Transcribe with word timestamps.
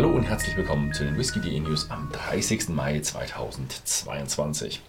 Hallo 0.00 0.16
und 0.16 0.24
herzlich 0.24 0.56
willkommen 0.56 0.94
zu 0.94 1.04
den 1.04 1.18
Whisky.de 1.18 1.60
News 1.60 1.90
am 1.90 2.08
30. 2.10 2.70
Mai 2.70 3.00
2022. 3.00 4.80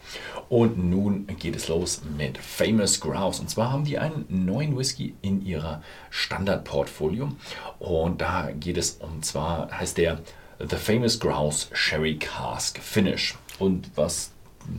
Und 0.47 0.77
nun 0.77 1.27
geht 1.37 1.57
es 1.57 1.67
los 1.67 2.01
mit 2.15 2.37
Famous 2.37 3.01
Grouse. 3.01 3.41
Und 3.41 3.49
zwar 3.49 3.73
haben 3.73 3.83
die 3.83 3.97
einen 3.97 4.25
neuen 4.29 4.77
Whisky 4.77 5.13
in 5.21 5.45
ihrer 5.45 5.83
Standardportfolio. 6.11 7.27
Und 7.79 8.21
da 8.21 8.51
geht 8.51 8.77
es 8.77 8.91
um 9.01 9.21
zwar 9.21 9.69
heißt 9.77 9.97
der 9.97 10.21
The 10.59 10.77
Famous 10.77 11.19
Grouse 11.19 11.69
Sherry 11.73 12.15
Cask 12.17 12.79
Finish. 12.79 13.35
Und 13.59 13.91
was 13.95 14.31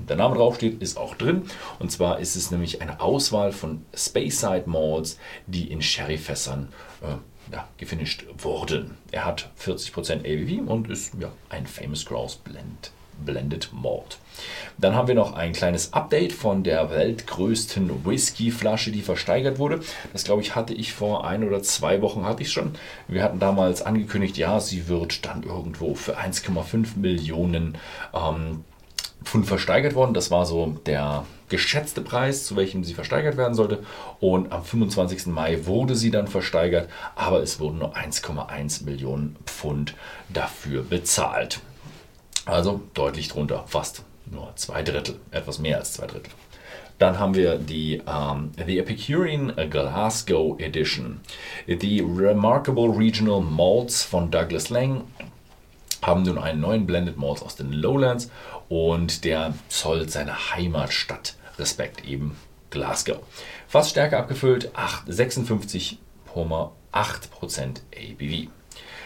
der 0.09 0.17
Name 0.17 0.37
draufsteht, 0.37 0.83
ist 0.83 0.96
auch 0.96 1.15
drin. 1.15 1.43
Und 1.79 1.91
zwar 1.91 2.19
ist 2.19 2.37
es 2.37 2.51
nämlich 2.51 2.83
eine 2.83 3.01
Auswahl 3.01 3.53
von 3.53 3.85
Speyside 3.95 4.65
Malls, 4.66 5.19
die 5.47 5.71
in 5.71 5.83
Sherryfässern 5.83 6.69
äh, 7.03 7.52
ja, 7.52 7.69
gefinisht 7.77 8.25
wurden. 8.39 8.97
Er 9.11 9.25
hat 9.25 9.51
40% 9.61 10.20
ABV 10.20 10.70
und 10.70 10.91
ist 10.91 11.12
ja, 11.20 11.33
ein 11.48 11.66
Famous 11.66 12.05
Grouse 12.05 12.37
Blend. 12.37 12.92
Blended 13.25 13.70
Malt. 13.73 14.19
Dann 14.79 14.95
haben 14.95 15.09
wir 15.09 15.15
noch 15.15 15.34
ein 15.34 15.53
kleines 15.53 15.92
Update 15.92 16.33
von 16.33 16.64
der 16.64 16.91
weltgrößten 16.91 18.05
Whisky-Flasche, 18.05 18.91
die 18.91 19.03
versteigert 19.03 19.59
wurde. 19.59 19.80
Das 20.12 20.25
glaube 20.25 20.42
ich 20.42 20.55
hatte 20.55 20.75
ich 20.75 20.92
vor 20.92 21.27
ein 21.27 21.45
oder 21.45 21.62
zwei 21.62 22.01
Wochen 22.03 22.25
hatte 22.25 22.42
ich 22.42 22.51
schon. 22.51 22.73
Wir 23.09 23.23
hatten 23.23 23.39
damals 23.39 23.83
angekündigt, 23.83 24.37
ja, 24.39 24.61
sie 24.61 24.89
wird 24.89 25.25
dann 25.27 25.42
irgendwo 25.42 25.95
für 25.95 26.19
1,5 26.19 26.98
Millionen 26.98 27.78
ähm, 28.14 28.64
Pfund 29.25 29.47
versteigert 29.47 29.95
worden. 29.95 30.15
Das 30.15 30.31
war 30.31 30.47
so 30.47 30.77
der 30.87 31.25
geschätzte 31.49 32.01
Preis, 32.01 32.47
zu 32.47 32.57
welchem 32.57 32.83
sie 32.83 32.95
versteigert 32.95 33.37
werden 33.37 33.55
sollte. 33.55 33.83
Und 34.21 34.53
am 34.53 34.65
25. 34.65 35.27
Mai 35.27 35.67
wurde 35.67 35.95
sie 35.95 36.11
dann 36.11 36.27
versteigert, 36.27 36.89
aber 37.15 37.43
es 37.43 37.61
wurden 37.61 37.79
nur 37.79 37.97
1,1 37.97 38.85
Millionen 38.85 39.37
Pfund 39.47 39.95
dafür 40.29 40.83
bezahlt. 40.83 41.61
Also 42.47 42.81
deutlich 42.95 43.29
drunter, 43.29 43.64
fast 43.67 44.05
nur 44.27 44.53
zwei 44.56 44.83
Drittel, 44.83 45.20
etwas 45.31 45.59
mehr 45.59 45.79
als 45.79 45.92
zwei 45.92 46.07
Drittel. 46.07 46.33
Dann 46.98 47.19
haben 47.19 47.34
wir 47.34 47.57
die 47.59 48.01
um, 48.07 48.53
ähm, 48.57 48.64
The 48.64 48.79
Epicurean 48.79 49.53
Glasgow 49.70 50.59
Edition. 50.61 51.20
Die 51.67 52.01
Remarkable 52.01 52.97
Regional 52.97 53.41
Malts 53.41 54.05
von 54.05 54.31
Douglas 54.31 54.70
Lang 54.70 55.03
haben 56.03 56.22
nun 56.22 56.39
einen 56.39 56.61
neuen 56.61 56.86
Blended 56.86 57.17
Malt 57.17 57.42
aus 57.42 57.56
den 57.56 57.72
Lowlands 57.72 58.31
und 58.69 59.25
der 59.25 59.55
zollt 59.69 60.11
seine 60.11 60.55
Heimatstadt 60.55 61.36
Respekt 61.58 62.05
eben 62.05 62.36
Glasgow. 62.70 63.19
Fast 63.69 63.91
stärker 63.91 64.19
abgefüllt, 64.19 64.70
56,8% 64.75 65.98
ABV. 66.95 68.48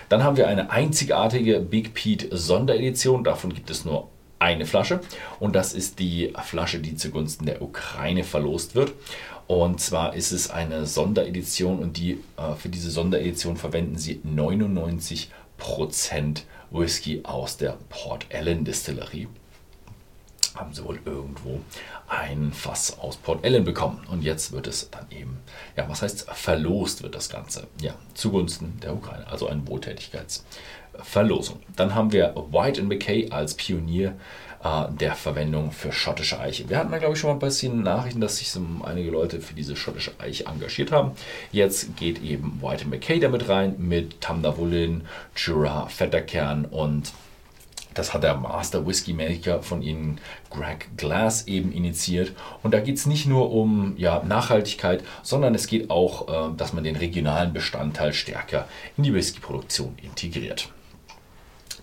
Dann 0.08 0.24
haben 0.24 0.36
wir 0.36 0.48
eine 0.48 0.70
einzigartige 0.70 1.61
Big 1.61 1.94
Pete 1.94 2.36
Sonderedition. 2.36 3.24
Davon 3.24 3.52
gibt 3.52 3.70
es 3.70 3.84
nur 3.84 4.08
eine 4.39 4.67
Flasche 4.67 5.00
und 5.41 5.56
das 5.56 5.72
ist 5.72 5.98
die 5.98 6.33
Flasche, 6.44 6.78
die 6.78 6.97
zugunsten 6.97 7.47
der 7.47 7.62
Ukraine 7.62 8.22
verlost 8.22 8.74
wird. 8.74 8.92
Und 9.47 9.80
zwar 9.80 10.14
ist 10.14 10.33
es 10.33 10.50
eine 10.50 10.86
Sonderedition 10.86 11.78
und 11.78 11.97
die, 11.97 12.19
äh, 12.36 12.55
für 12.58 12.69
diese 12.69 12.91
Sonderedition 12.91 13.56
verwenden 13.56 13.97
sie 13.97 14.20
99% 14.24 16.42
Whisky 16.70 17.20
aus 17.25 17.56
der 17.56 17.78
Port 17.89 18.27
Ellen 18.28 18.64
Distillerie 18.64 19.28
haben 20.56 20.73
sie 20.73 20.84
wohl 20.84 20.98
irgendwo 21.05 21.61
ein 22.08 22.53
Fass 22.53 22.98
aus 22.98 23.17
Port 23.17 23.45
Ellen 23.45 23.64
bekommen. 23.64 24.06
Und 24.11 24.23
jetzt 24.23 24.53
wird 24.53 24.67
es 24.67 24.91
dann 24.91 25.06
eben, 25.11 25.39
ja, 25.77 25.89
was 25.89 26.03
heißt 26.03 26.31
verlost 26.31 27.03
wird 27.03 27.14
das 27.14 27.28
Ganze? 27.28 27.67
Ja, 27.81 27.95
zugunsten 28.14 28.78
der 28.81 28.95
Ukraine, 28.95 29.27
also 29.27 29.48
eine 29.48 29.67
Wohltätigkeitsverlosung. 29.67 31.61
Dann 31.77 31.95
haben 31.95 32.12
wir 32.12 32.34
White 32.50 32.83
McKay 32.83 33.30
als 33.30 33.55
Pionier 33.55 34.14
der 34.98 35.14
Verwendung 35.14 35.72
für 35.72 35.92
schottische 35.92 36.40
Eiche. 36.40 36.68
Wir 36.68 36.78
hatten 36.78 36.90
da, 36.90 36.98
glaube 36.98 37.14
ich, 37.14 37.20
schon 37.20 37.30
mal 37.30 37.36
ein 37.36 37.40
bisschen 37.40 37.82
Nachrichten, 37.82 38.20
dass 38.20 38.38
sich 38.38 38.50
so 38.50 38.60
einige 38.84 39.10
Leute 39.10 39.40
für 39.40 39.54
diese 39.54 39.77
schottische 39.77 40.12
Eiche 40.18 40.46
engagiert 40.46 40.92
haben. 40.92 41.12
Jetzt 41.52 41.96
geht 41.96 42.22
eben 42.22 42.60
White 42.62 42.86
McKay 42.86 43.20
damit 43.20 43.48
rein 43.48 43.74
mit 43.78 44.20
Tamdavulin, 44.20 45.02
Jura, 45.36 45.86
Fetterkern 45.88 46.64
und 46.64 47.12
das 47.96 48.12
hat 48.12 48.24
der 48.24 48.36
Master 48.36 48.86
Whisky 48.86 49.14
Maker 49.14 49.62
von 49.62 49.80
ihnen, 49.80 50.20
Greg 50.50 50.88
Glass, 50.98 51.46
eben 51.46 51.72
initiiert. 51.72 52.33
Und 52.62 52.74
da 52.74 52.80
geht 52.80 52.98
es 52.98 53.06
nicht 53.06 53.27
nur 53.27 53.50
um 53.50 53.94
ja, 53.96 54.22
Nachhaltigkeit, 54.22 55.02
sondern 55.22 55.54
es 55.54 55.66
geht 55.66 55.88
auch, 55.88 56.28
äh, 56.28 56.54
dass 56.56 56.74
man 56.74 56.84
den 56.84 56.96
regionalen 56.96 57.54
Bestandteil 57.54 58.12
stärker 58.12 58.68
in 58.98 59.04
die 59.04 59.14
Whisky-Produktion 59.14 59.96
integriert. 60.02 60.68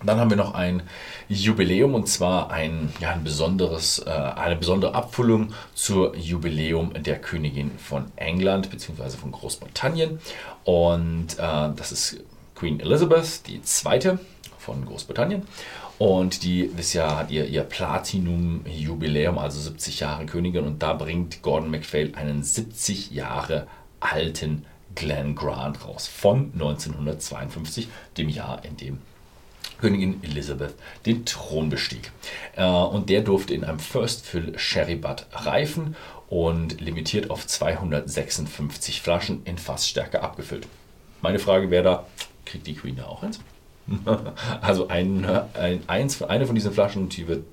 Dann 0.05 0.19
haben 0.19 0.29
wir 0.29 0.37
noch 0.37 0.53
ein 0.53 0.83
Jubiläum 1.29 1.95
und 1.95 2.07
zwar 2.07 2.51
ein, 2.51 2.93
ja, 2.99 3.11
ein 3.11 3.23
besonderes, 3.23 3.99
äh, 3.99 4.09
eine 4.09 4.55
besondere 4.55 4.95
Abfüllung 4.95 5.53
zur 5.73 6.15
Jubiläum 6.15 6.91
der 6.93 7.19
Königin 7.19 7.71
von 7.77 8.05
England 8.15 8.69
bzw. 8.69 9.17
von 9.17 9.31
Großbritannien. 9.31 10.19
Und 10.63 11.33
äh, 11.39 11.69
das 11.75 11.91
ist 11.91 12.17
Queen 12.55 12.79
Elizabeth, 12.79 13.47
die 13.47 13.61
zweite 13.61 14.19
von 14.57 14.85
Großbritannien. 14.85 15.43
Und 15.99 16.43
die, 16.43 16.71
das 16.75 16.93
Jahr 16.93 17.17
hat 17.17 17.31
ihr, 17.31 17.45
ihr 17.45 17.63
Platinum-Jubiläum, 17.63 19.37
also 19.37 19.59
70 19.59 20.01
Jahre 20.01 20.25
Königin. 20.25 20.65
Und 20.65 20.81
da 20.83 20.93
bringt 20.93 21.41
Gordon 21.41 21.71
MacPhail 21.71 22.13
einen 22.15 22.43
70 22.43 23.11
Jahre 23.11 23.67
alten 23.99 24.65
Glen 24.95 25.35
Grant 25.35 25.85
raus 25.85 26.07
von 26.07 26.51
1952, 26.53 27.87
dem 28.17 28.29
Jahr, 28.29 28.63
in 28.65 28.77
dem 28.77 28.99
Königin 29.83 30.23
Elizabeth 30.23 30.75
den 31.05 31.25
Thron 31.25 31.69
bestieg. 31.69 32.11
Äh, 32.55 32.63
und 32.63 33.09
der 33.09 33.19
durfte 33.19 33.53
in 33.53 33.65
einem 33.65 33.79
First 33.79 34.25
Fill 34.25 34.57
Sherry 34.57 34.95
Butt 34.95 35.25
reifen 35.33 35.97
und 36.29 36.79
limitiert 36.79 37.29
auf 37.29 37.45
256 37.45 39.01
Flaschen 39.01 39.41
in 39.43 39.57
Fassstärke 39.57 40.23
abgefüllt. 40.23 40.67
Meine 41.21 41.37
Frage 41.37 41.69
wäre 41.69 41.83
da, 41.83 42.07
kriegt 42.45 42.65
die 42.65 42.75
Queen 42.75 42.95
da 42.95 43.07
auch 43.07 43.23
eins? 43.23 43.41
also 44.61 44.87
ein, 44.87 45.25
ein, 45.53 45.81
eins, 45.87 46.23
eine 46.23 46.45
von 46.45 46.55
diesen 46.55 46.71
Flaschen, 46.71 47.09
die 47.09 47.27
wird 47.27 47.43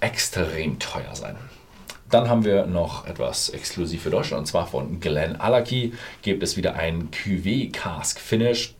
extrem 0.00 0.78
teuer 0.78 1.14
sein. 1.14 1.36
Dann 2.08 2.30
haben 2.30 2.46
wir 2.46 2.64
noch 2.64 3.06
etwas 3.06 3.50
exklusiv 3.50 4.02
für 4.02 4.10
Deutschland 4.10 4.40
und 4.40 4.46
zwar 4.46 4.66
von 4.66 5.00
Glen 5.00 5.38
Alaki 5.38 5.92
gibt 6.22 6.42
es 6.42 6.56
wieder 6.56 6.76
ein 6.76 7.10
Cuvée 7.10 7.70
Cask 7.70 8.18
Finish 8.18 8.74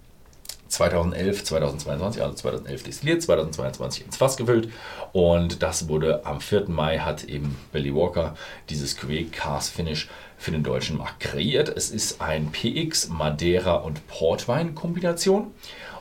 2011, 0.73 1.45
2022, 1.45 2.23
also 2.23 2.35
2011 2.35 2.83
destilliert, 2.83 3.23
2022 3.23 4.07
ins 4.07 4.17
Fass 4.17 4.37
gefüllt 4.37 4.71
und 5.13 5.63
das 5.63 5.89
wurde 5.89 6.25
am 6.25 6.41
4. 6.41 6.69
Mai 6.69 6.99
hat 6.99 7.25
eben 7.25 7.57
Billy 7.73 7.95
Walker 7.95 8.35
dieses 8.71 8.99
Cuvée 8.99 9.31
Cask 9.31 9.73
Finish 9.75 10.09
für 10.39 10.51
den 10.51 10.63
deutschen 10.63 10.97
Markt 10.97 11.21
kreiert. 11.21 11.69
Es 11.69 11.91
ist 11.91 12.21
ein 12.21 12.51
PX 12.51 13.11
Madeira 13.11 13.75
und 13.75 14.07
Portwein 14.09 14.75
Kombination 14.75 15.53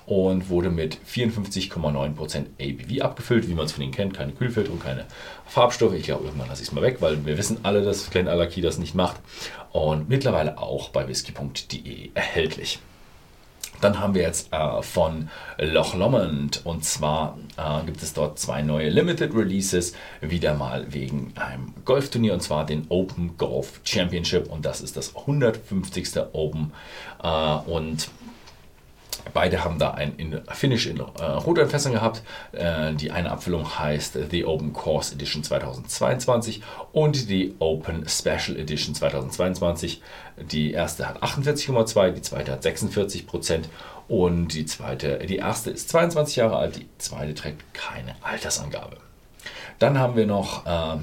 und 0.06 0.50
wurde 0.50 0.70
mit 0.70 0.98
54,9% 1.08 2.46
ABV 2.60 3.02
abgefüllt, 3.02 3.48
wie 3.48 3.54
man 3.54 3.66
es 3.66 3.74
von 3.74 3.84
ihnen 3.84 3.94
kennt. 3.94 4.14
Keine 4.14 4.32
Kühlfilterung, 4.32 4.80
keine 4.80 5.06
Farbstoffe. 5.46 5.94
Ich 5.94 6.04
glaube, 6.04 6.26
irgendwann 6.26 6.48
lasse 6.48 6.64
ich 6.64 6.70
es 6.70 6.74
mal 6.74 6.82
weg, 6.82 6.98
weil 7.02 7.26
wir 7.26 7.38
wissen 7.38 7.60
alle, 7.64 7.84
dass 7.84 8.10
Glen 8.10 8.28
Alaki 8.28 8.62
das 8.62 8.78
nicht 8.78 8.96
macht. 8.96 9.18
Und 9.72 10.10
mittlerweile 10.10 10.58
auch 10.58 10.90
bei 10.90 11.08
whisky.de 11.08 12.12
erhältlich. 12.14 12.80
Dann 13.82 14.00
haben 14.00 14.14
wir 14.14 14.22
jetzt 14.22 14.54
äh, 14.54 14.82
von 14.82 15.30
Loch 15.58 15.96
Lomond. 15.96 16.62
Und 16.66 16.86
zwar 16.86 17.38
äh, 17.58 17.84
gibt 17.86 18.02
es 18.02 18.14
dort 18.14 18.40
zwei 18.40 18.62
neue 18.62 18.90
Limited 18.90 19.34
Releases, 19.36 19.94
wieder 20.22 20.54
mal 20.54 20.94
wegen 20.94 21.34
einem 21.36 21.74
Golfturnier 21.84 22.34
und 22.34 22.42
zwar 22.42 22.66
den 22.66 22.86
Open 22.90 23.38
Golf 23.38 23.82
Championship. 23.84 24.50
Und 24.50 24.66
das 24.66 24.82
ist 24.82 24.96
das 24.96 25.16
150. 25.16 26.18
Open. 26.34 26.72
Äh, 27.24 27.28
und 27.28 28.10
Beide 29.34 29.64
haben 29.64 29.80
da 29.80 29.92
ein 29.92 30.42
Finish 30.52 30.88
in 30.88 31.00
äh, 31.00 31.24
Rotweinfässern 31.24 31.94
gehabt. 31.94 32.24
Äh, 32.52 32.94
die 32.94 33.12
eine 33.12 33.32
Abfüllung 33.32 33.80
heißt 33.80 34.18
The 34.30 34.46
Open 34.46 34.74
Course 34.74 35.14
Edition 35.16 35.44
2022 35.44 36.62
und 36.92 37.30
die 37.30 37.56
Open 37.60 38.08
Special 38.08 38.58
Edition 38.58 38.96
2022. 38.96 40.02
Die 40.38 40.72
erste 40.72 41.08
hat 41.08 41.22
48,2, 41.24 42.12
die 42.12 42.22
zweite 42.22 42.52
hat 42.52 42.64
46 42.64 43.28
Prozent 43.28 43.70
und 44.08 44.50
die 44.50 44.66
zweite, 44.66 45.20
die 45.20 45.38
erste 45.38 45.72
ist 45.72 45.90
22 45.90 46.36
Jahre 46.36 46.58
alt, 46.58 46.78
die 46.78 46.88
zweite 46.98 47.34
trägt 47.34 47.74
keine 47.74 48.16
Altersangabe. 48.22 48.98
Dann 49.80 49.98
haben 49.98 50.16
wir 50.16 50.28
noch 50.28 50.66
äh, 50.66 50.98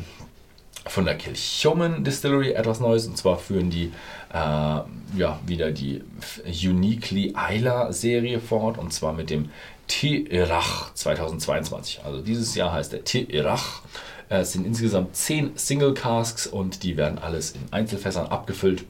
von 0.88 1.04
der 1.04 1.16
Kilchoman 1.16 2.04
Distillery 2.04 2.52
etwas 2.52 2.80
Neues. 2.80 3.06
Und 3.06 3.16
zwar 3.16 3.38
führen 3.38 3.70
die 3.70 3.92
äh, 4.32 4.36
ja, 4.36 5.40
wieder 5.46 5.70
die 5.70 6.02
Uniquely 6.44 7.34
Isla 7.50 7.92
Serie 7.92 8.40
fort. 8.40 8.78
Und 8.78 8.92
zwar 8.92 9.12
mit 9.12 9.30
dem 9.30 9.50
Tirach 9.86 10.92
2022. 10.94 12.00
Also 12.04 12.20
dieses 12.20 12.54
Jahr 12.54 12.72
heißt 12.72 12.92
der 12.92 13.04
Tirach. 13.04 13.82
Es 14.28 14.52
sind 14.52 14.66
insgesamt 14.66 15.16
10 15.16 15.56
Single 15.56 15.94
Casks 15.94 16.46
und 16.46 16.82
die 16.82 16.96
werden 16.96 17.18
alles 17.18 17.52
in 17.52 17.62
Einzelfässern 17.70 18.26
abgefüllt. 18.26 18.84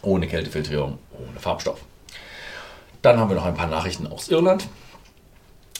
Ohne 0.00 0.26
Kältefiltrierung, 0.26 0.98
ohne 1.12 1.38
Farbstoff. 1.38 1.80
Dann 3.02 3.18
haben 3.18 3.28
wir 3.28 3.36
noch 3.36 3.44
ein 3.44 3.54
paar 3.54 3.66
Nachrichten 3.66 4.06
aus 4.06 4.28
Irland. 4.28 4.68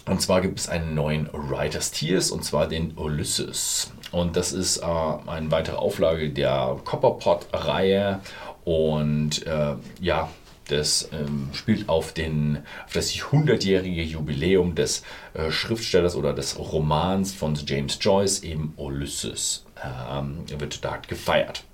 Und 0.06 0.20
zwar 0.20 0.40
gibt 0.40 0.58
es 0.58 0.68
einen 0.68 0.94
neuen 0.94 1.28
Writers 1.32 1.92
Tiers 1.92 2.30
und 2.30 2.44
zwar 2.44 2.66
den 2.66 2.96
Ulysses. 2.96 3.92
Und 4.12 4.36
das 4.36 4.52
ist 4.52 4.78
äh, 4.78 4.84
eine 5.26 5.50
weitere 5.50 5.76
Auflage 5.76 6.30
der 6.30 6.78
Copperpot-Reihe. 6.84 8.20
Und 8.64 9.46
äh, 9.46 9.74
ja, 10.00 10.28
das 10.68 11.08
ähm, 11.12 11.48
spielt 11.52 11.88
auf, 11.88 12.12
den, 12.12 12.58
auf 12.86 12.92
das 12.92 13.10
100-jährige 13.10 14.02
Jubiläum 14.02 14.74
des 14.74 15.02
äh, 15.34 15.50
Schriftstellers 15.50 16.14
oder 16.14 16.32
des 16.32 16.58
Romans 16.58 17.32
von 17.34 17.54
James 17.66 17.98
Joyce, 18.00 18.42
eben 18.42 18.74
Ulysses, 18.76 19.64
ähm, 19.82 20.44
wird 20.58 20.84
da 20.84 20.96
gefeiert. 20.96 21.64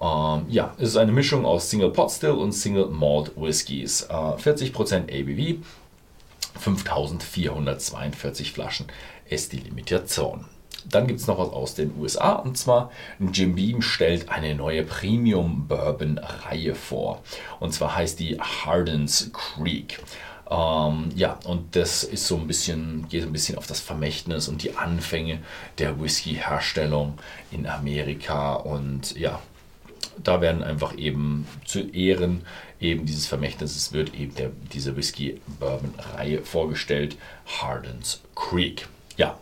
Ähm, 0.00 0.46
ja, 0.48 0.74
es 0.78 0.90
ist 0.90 0.96
eine 0.96 1.12
Mischung 1.12 1.44
aus 1.44 1.70
Single 1.70 1.90
Pot 1.90 2.10
Still 2.10 2.32
und 2.32 2.52
Single 2.52 2.86
Malt 2.86 3.32
Whiskies. 3.36 4.02
Äh, 4.02 4.12
40% 4.12 5.04
ABV, 5.10 5.62
5442 6.58 8.52
Flaschen 8.52 8.86
ist 9.28 9.52
die 9.52 9.58
Limitation. 9.58 10.46
Dann 10.88 11.06
gibt 11.06 11.20
es 11.20 11.26
noch 11.26 11.38
was 11.38 11.48
aus 11.50 11.74
den 11.74 11.92
USA 11.98 12.32
und 12.32 12.56
zwar 12.58 12.90
Jim 13.18 13.54
Beam 13.54 13.82
stellt 13.82 14.28
eine 14.28 14.54
neue 14.54 14.82
Premium 14.82 15.66
Bourbon 15.66 16.18
Reihe 16.18 16.74
vor. 16.74 17.22
Und 17.60 17.72
zwar 17.72 17.96
heißt 17.96 18.20
die 18.20 18.38
Hardens 18.40 19.30
Creek. 19.32 20.00
Ähm, 20.50 21.10
ja, 21.14 21.38
und 21.44 21.74
das 21.74 22.04
ist 22.04 22.26
so 22.26 22.36
ein 22.36 22.46
bisschen, 22.46 23.08
geht 23.08 23.22
ein 23.22 23.32
bisschen 23.32 23.56
auf 23.56 23.66
das 23.66 23.80
Vermächtnis 23.80 24.48
und 24.48 24.62
die 24.62 24.76
Anfänge 24.76 25.40
der 25.78 26.00
Whisky-Herstellung 26.00 27.14
in 27.50 27.66
Amerika. 27.66 28.54
Und 28.54 29.16
ja, 29.16 29.40
da 30.22 30.40
werden 30.40 30.62
einfach 30.62 30.96
eben 30.96 31.46
zu 31.64 31.80
Ehren 31.80 32.42
eben 32.84 33.06
dieses 33.06 33.26
Vermächtnisses 33.26 33.92
wird 33.92 34.14
eben 34.14 34.34
der, 34.34 34.50
diese 34.72 34.96
Whisky-Bourbon-Reihe 34.96 36.42
vorgestellt, 36.42 37.16
Hardens 37.46 38.20
Creek. 38.34 38.86
Ja, 39.16 39.38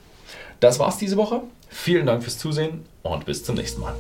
das 0.63 0.79
war's 0.79 0.97
diese 0.97 1.17
Woche. 1.17 1.43
Vielen 1.69 2.07
Dank 2.07 2.23
fürs 2.23 2.39
Zusehen 2.39 2.85
und 3.03 3.27
bis 3.27 3.45
zum 3.45 3.57
nächsten 3.57 3.81
Mal. 3.81 3.95